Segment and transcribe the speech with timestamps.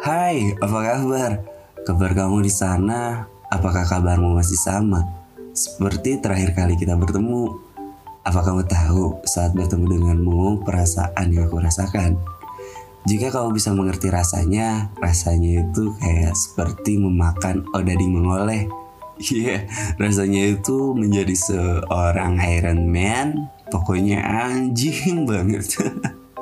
[0.00, 1.44] Hai, apa kabar?
[1.84, 3.28] Kabar kamu di sana?
[3.52, 5.04] Apakah kabarmu masih sama?
[5.52, 7.52] Seperti terakhir kali kita bertemu.
[8.24, 12.16] Apa kamu tahu saat bertemu denganmu perasaan yang aku rasakan?
[13.04, 18.64] Jika kamu bisa mengerti rasanya, rasanya itu kayak seperti memakan odading mengoleh.
[19.20, 19.60] Iya, yeah,
[20.00, 23.52] rasanya itu menjadi seorang Iron Man.
[23.68, 25.76] Pokoknya anjing banget.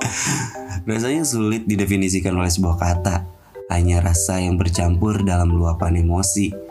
[0.87, 3.38] rasanya sulit didefinisikan oleh sebuah kata.
[3.69, 6.69] Hanya rasa yang bercampur dalam luapan emosi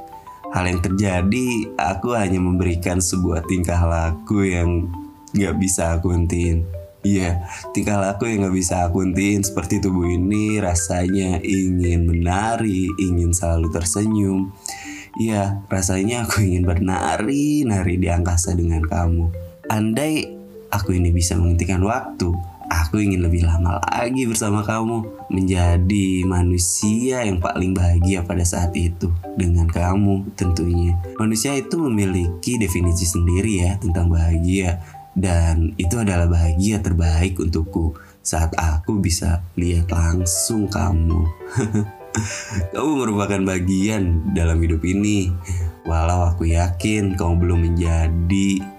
[0.51, 4.87] hal yang terjadi aku hanya memberikan sebuah tingkah laku yang
[5.35, 6.63] nggak bisa aku hentiin
[7.07, 13.31] Iya, tingkah laku yang gak bisa aku hentiin seperti tubuh ini rasanya ingin menari, ingin
[13.31, 14.51] selalu tersenyum.
[15.15, 19.31] Iya, rasanya aku ingin bernari, nari di angkasa dengan kamu.
[19.71, 20.35] Andai
[20.67, 22.33] aku ini bisa menghentikan waktu,
[22.67, 29.07] Aku ingin lebih lama lagi bersama kamu, menjadi manusia yang paling bahagia pada saat itu
[29.39, 30.99] dengan kamu tentunya.
[31.15, 34.83] Manusia itu memiliki definisi sendiri ya tentang bahagia
[35.17, 41.23] dan itu adalah bahagia terbaik untukku saat aku bisa lihat langsung kamu.
[42.75, 45.31] kamu merupakan bagian dalam hidup ini.
[45.87, 48.76] Walau aku yakin kamu belum menjadi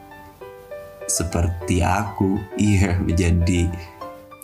[1.08, 3.66] seperti aku, iya menjadi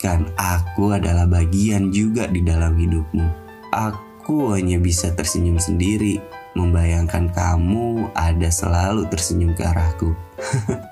[0.05, 3.25] kan aku adalah bagian juga di dalam hidupmu.
[3.73, 6.21] Aku hanya bisa tersenyum sendiri,
[6.53, 10.13] membayangkan kamu ada selalu tersenyum ke arahku.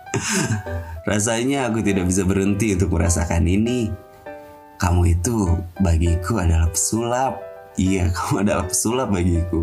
[1.10, 3.94] Rasanya aku tidak bisa berhenti untuk merasakan ini.
[4.82, 7.38] Kamu itu bagiku adalah pesulap.
[7.78, 9.62] Iya, kamu adalah pesulap bagiku.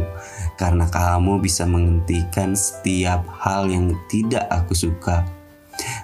[0.56, 5.39] Karena kamu bisa menghentikan setiap hal yang tidak aku suka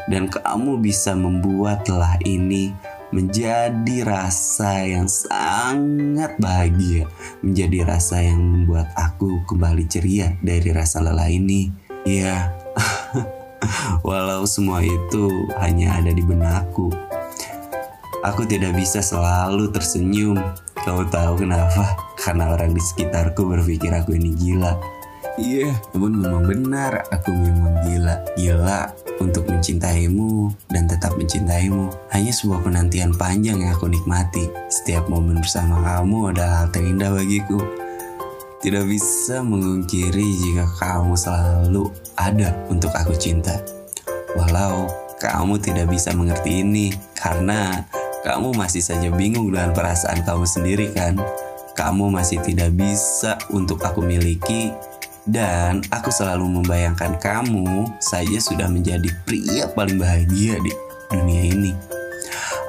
[0.06, 2.74] dan kamu bisa membuatlah ini
[3.14, 7.06] menjadi rasa yang sangat bahagia,
[7.42, 11.70] menjadi rasa yang membuat aku kembali ceria dari rasa lelah ini.
[12.06, 12.54] Ya,
[14.06, 15.26] walau semua itu
[15.58, 16.90] hanya ada di benakku,
[18.26, 20.38] aku tidak bisa selalu tersenyum.
[20.86, 21.98] Kau tahu kenapa?
[22.14, 24.78] Karena orang di sekitarku berpikir aku ini gila.
[25.34, 28.22] Iya, namun memang benar aku memang gila.
[28.38, 31.88] Gila untuk mencintaimu dan tetap mencintaimu.
[32.12, 34.48] Hanya sebuah penantian panjang yang aku nikmati.
[34.68, 37.58] Setiap momen bersama kamu adalah hal terindah bagiku.
[38.60, 43.60] Tidak bisa mengungkiri jika kamu selalu ada untuk aku cinta.
[44.34, 47.84] Walau kamu tidak bisa mengerti ini karena
[48.26, 51.16] kamu masih saja bingung dengan perasaan kamu sendiri kan?
[51.76, 54.72] Kamu masih tidak bisa untuk aku miliki
[55.26, 60.72] dan aku selalu membayangkan kamu saja sudah menjadi pria paling bahagia di
[61.10, 61.72] dunia ini.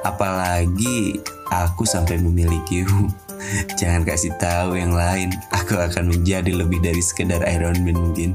[0.02, 1.22] Apalagi
[1.54, 3.06] aku sampai memilikimu.
[3.78, 5.30] Jangan kasih tahu yang lain.
[5.54, 8.34] Aku akan menjadi lebih dari sekedar Iron Man mungkin.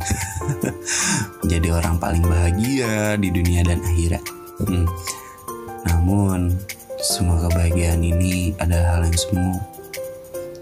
[1.44, 4.24] menjadi orang paling bahagia di dunia dan akhirat.
[4.64, 4.88] Hmm.
[5.92, 6.56] Namun
[7.04, 9.56] semua kebahagiaan ini adalah hal yang semu.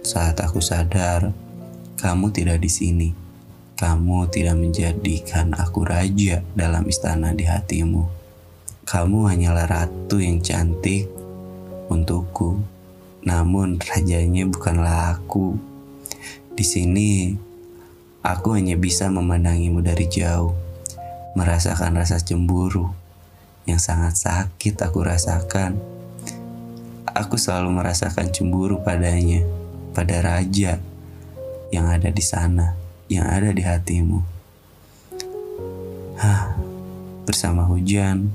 [0.02, 1.30] Saat aku sadar,
[2.02, 3.31] kamu tidak di sini
[3.81, 8.06] kamu tidak menjadikan aku raja dalam istana di hatimu.
[8.86, 11.09] Kamu hanyalah ratu yang cantik
[11.90, 12.62] untukku.
[13.25, 15.58] Namun rajanya bukanlah aku.
[16.53, 17.34] Di sini
[18.22, 20.53] aku hanya bisa memandangimu dari jauh,
[21.34, 22.86] merasakan rasa cemburu
[23.66, 25.81] yang sangat sakit aku rasakan.
[27.18, 29.41] Aku selalu merasakan cemburu padanya,
[29.97, 30.78] pada raja
[31.74, 32.81] yang ada di sana
[33.12, 34.24] yang ada di hatimu.
[36.16, 36.56] Hah,
[37.28, 38.32] bersama hujan,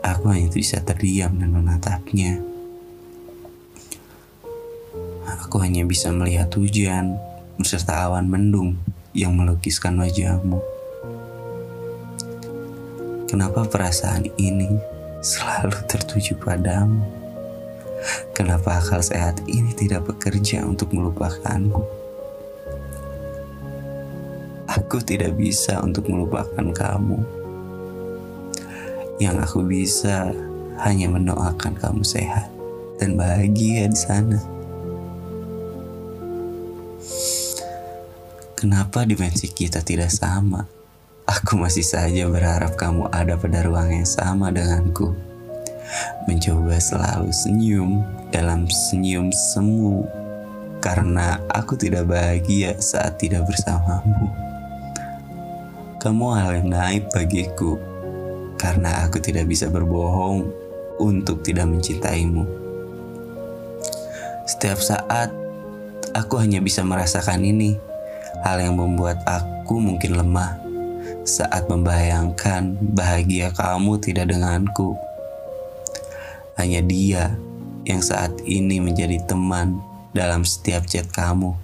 [0.00, 2.40] aku hanya bisa terdiam dan menatapnya.
[5.44, 7.20] Aku hanya bisa melihat hujan
[7.60, 8.80] beserta awan mendung
[9.12, 10.56] yang melukiskan wajahmu.
[13.28, 14.72] Kenapa perasaan ini
[15.20, 17.04] selalu tertuju padamu?
[18.32, 22.01] Kenapa akal sehat ini tidak bekerja untuk melupakanmu?
[24.92, 27.16] Aku tidak bisa untuk melupakan kamu.
[29.16, 30.28] Yang aku bisa
[30.84, 32.52] hanya mendoakan kamu sehat
[33.00, 34.36] dan bahagia di sana.
[38.52, 40.68] Kenapa dimensi kita tidak sama?
[41.24, 45.16] Aku masih saja berharap kamu ada pada ruang yang sama denganku.
[46.28, 50.04] Mencoba selalu senyum dalam senyum semu
[50.84, 54.51] karena aku tidak bahagia saat tidak bersamamu.
[56.02, 57.78] Kamu hal yang naik bagiku
[58.58, 60.50] karena aku tidak bisa berbohong
[60.98, 62.42] untuk tidak mencintaimu.
[64.50, 65.30] Setiap saat
[66.12, 67.80] Aku hanya bisa merasakan ini,
[68.44, 70.60] hal yang membuat aku mungkin lemah
[71.24, 74.92] saat membayangkan bahagia kamu tidak denganku.
[76.60, 77.32] Hanya dia
[77.88, 79.80] yang saat ini menjadi teman
[80.12, 81.56] dalam setiap chat kamu.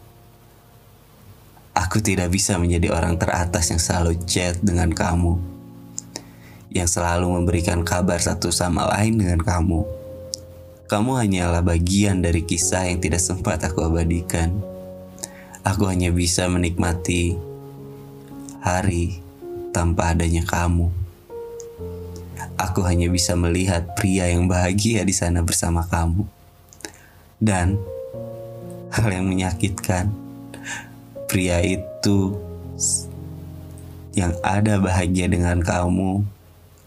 [1.78, 5.38] Aku tidak bisa menjadi orang teratas yang selalu chat dengan kamu,
[6.74, 9.98] yang selalu memberikan kabar satu sama lain dengan kamu
[10.88, 14.48] kamu hanyalah bagian dari kisah yang tidak sempat aku abadikan.
[15.60, 17.36] Aku hanya bisa menikmati
[18.64, 19.20] hari
[19.68, 20.88] tanpa adanya kamu.
[22.56, 26.24] Aku hanya bisa melihat pria yang bahagia di sana bersama kamu.
[27.36, 27.76] Dan
[28.88, 30.08] hal yang menyakitkan,
[31.28, 32.32] pria itu
[34.16, 36.24] yang ada bahagia dengan kamu,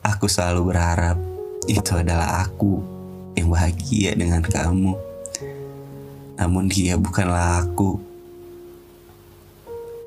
[0.01, 1.15] aku selalu berharap
[1.69, 2.81] itu adalah aku
[3.37, 4.97] yang bahagia dengan kamu.
[6.41, 8.01] Namun dia bukanlah aku.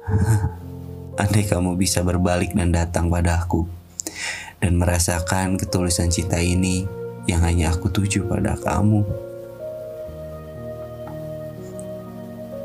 [1.22, 3.70] Andai kamu bisa berbalik dan datang padaku
[4.58, 6.90] dan merasakan ketulusan cinta ini
[7.30, 9.06] yang hanya aku tuju pada kamu.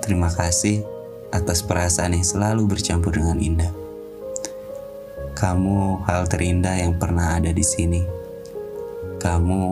[0.01, 0.98] Terima kasih
[1.29, 3.71] atas perasaan yang selalu bercampur dengan indah.
[5.37, 8.03] Kamu hal terindah yang pernah ada di sini.
[9.23, 9.63] Kamu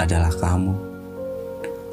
[0.00, 0.72] adalah kamu.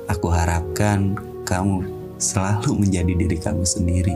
[0.07, 1.83] Aku harapkan kamu
[2.17, 4.15] selalu menjadi diri kamu sendiri,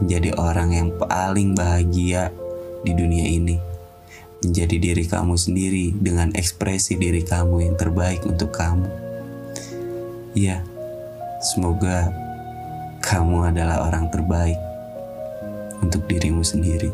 [0.00, 2.32] menjadi orang yang paling bahagia
[2.82, 3.60] di dunia ini,
[4.40, 8.88] menjadi diri kamu sendiri dengan ekspresi diri kamu yang terbaik untuk kamu.
[10.32, 10.64] Ya,
[11.40, 12.25] semoga
[13.06, 14.58] kamu adalah orang terbaik
[15.78, 16.90] untuk dirimu sendiri.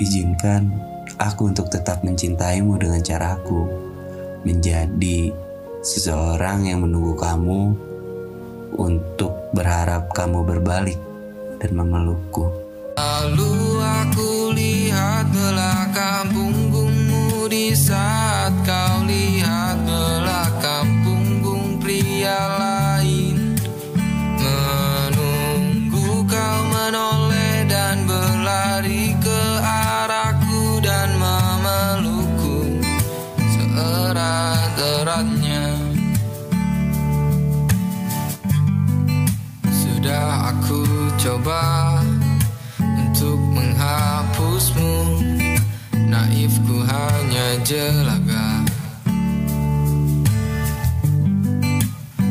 [0.00, 0.72] Izinkan
[1.20, 3.68] aku untuk tetap mencintaimu dengan caraku,
[4.48, 5.28] menjadi
[5.84, 7.76] seseorang yang menunggu kamu
[8.80, 10.96] untuk berharap kamu berbalik
[11.60, 12.48] dan memelukku.
[12.96, 13.69] Lalu
[47.70, 48.66] jelaga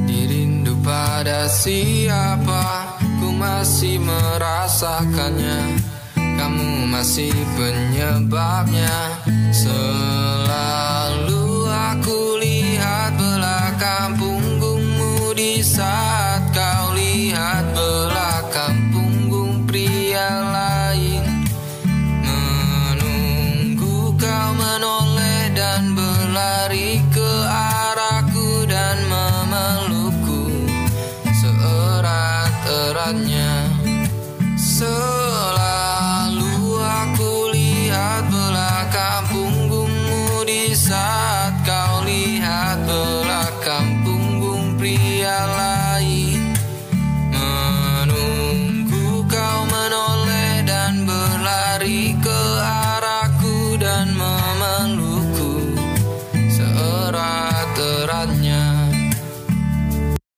[0.03, 5.79] Dirindu pada siapa Ku masih merasakannya.
[6.15, 9.19] Kamu masih penyebabnya.
[9.51, 10.88] Selalu